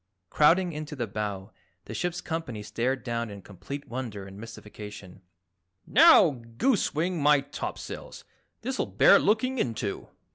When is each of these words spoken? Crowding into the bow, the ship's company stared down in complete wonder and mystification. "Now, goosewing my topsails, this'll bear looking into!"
Crowding 0.31 0.73
into 0.73 0.95
the 0.95 1.05
bow, 1.05 1.51
the 1.85 1.93
ship's 1.93 2.21
company 2.21 2.63
stared 2.63 3.03
down 3.03 3.29
in 3.29 3.39
complete 3.43 3.87
wonder 3.87 4.25
and 4.25 4.35
mystification. 4.39 5.21
"Now, 5.85 6.41
goosewing 6.57 7.19
my 7.21 7.41
topsails, 7.41 8.23
this'll 8.63 8.87
bear 8.87 9.19
looking 9.19 9.59
into!" 9.59 10.07